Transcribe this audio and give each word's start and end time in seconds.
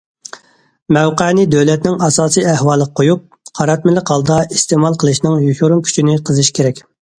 مەۋقەنى 0.95 1.43
دۆلەتنىڭ 1.55 1.99
ئاساسىي 2.07 2.47
ئەھۋالىغا 2.53 2.91
قويۇپ، 3.01 3.23
قاراتمىلىق 3.61 4.15
ھالدا 4.15 4.41
ئىستېمال 4.57 4.99
قىلىشنىڭ 5.07 5.39
يوشۇرۇن 5.47 5.87
كۈچىنى 5.91 6.19
قېزىش 6.31 6.53
كېرەك. 6.61 6.87